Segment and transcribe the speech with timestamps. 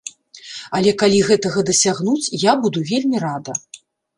[0.77, 3.53] Але калі гэтага дасягнуць, я буду вельмі рада.